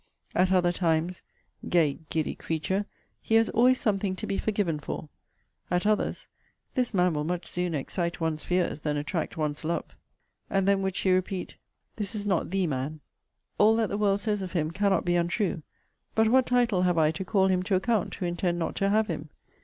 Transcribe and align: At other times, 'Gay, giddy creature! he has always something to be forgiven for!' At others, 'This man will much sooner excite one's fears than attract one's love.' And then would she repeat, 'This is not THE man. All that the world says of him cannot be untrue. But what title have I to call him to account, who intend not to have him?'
At 0.33 0.51
other 0.51 0.71
times, 0.71 1.21
'Gay, 1.69 1.99
giddy 2.09 2.33
creature! 2.33 2.87
he 3.21 3.35
has 3.35 3.49
always 3.49 3.79
something 3.79 4.15
to 4.15 4.25
be 4.25 4.39
forgiven 4.39 4.79
for!' 4.79 5.09
At 5.69 5.85
others, 5.85 6.27
'This 6.73 6.91
man 6.91 7.13
will 7.13 7.23
much 7.23 7.45
sooner 7.45 7.77
excite 7.77 8.19
one's 8.19 8.43
fears 8.43 8.79
than 8.79 8.97
attract 8.97 9.37
one's 9.37 9.63
love.' 9.63 9.95
And 10.49 10.67
then 10.67 10.81
would 10.81 10.95
she 10.95 11.11
repeat, 11.11 11.55
'This 11.97 12.15
is 12.15 12.25
not 12.25 12.49
THE 12.49 12.65
man. 12.65 13.01
All 13.59 13.75
that 13.75 13.89
the 13.89 13.97
world 13.99 14.21
says 14.21 14.41
of 14.41 14.53
him 14.53 14.71
cannot 14.71 15.05
be 15.05 15.15
untrue. 15.15 15.61
But 16.15 16.29
what 16.29 16.47
title 16.47 16.81
have 16.81 16.97
I 16.97 17.11
to 17.11 17.23
call 17.23 17.45
him 17.45 17.61
to 17.61 17.75
account, 17.75 18.15
who 18.15 18.25
intend 18.25 18.57
not 18.57 18.75
to 18.77 18.89
have 18.89 19.05
him?' 19.05 19.29